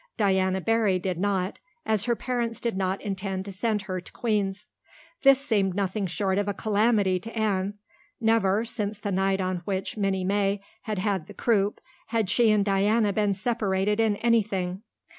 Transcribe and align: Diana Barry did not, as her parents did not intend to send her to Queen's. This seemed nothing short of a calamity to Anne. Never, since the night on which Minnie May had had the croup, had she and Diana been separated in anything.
Diana 0.17 0.61
Barry 0.61 0.97
did 0.97 1.19
not, 1.19 1.59
as 1.85 2.05
her 2.05 2.15
parents 2.15 2.59
did 2.59 2.75
not 2.75 2.99
intend 3.03 3.45
to 3.45 3.51
send 3.53 3.83
her 3.83 4.01
to 4.01 4.11
Queen's. 4.11 4.67
This 5.21 5.39
seemed 5.45 5.75
nothing 5.75 6.07
short 6.07 6.39
of 6.39 6.47
a 6.47 6.55
calamity 6.55 7.19
to 7.19 7.37
Anne. 7.37 7.75
Never, 8.19 8.65
since 8.65 8.97
the 8.97 9.11
night 9.11 9.39
on 9.39 9.57
which 9.57 9.97
Minnie 9.97 10.23
May 10.25 10.63
had 10.81 10.97
had 10.97 11.27
the 11.27 11.35
croup, 11.35 11.79
had 12.07 12.31
she 12.31 12.49
and 12.49 12.65
Diana 12.65 13.13
been 13.13 13.35
separated 13.35 13.99
in 13.99 14.15
anything. 14.15 14.81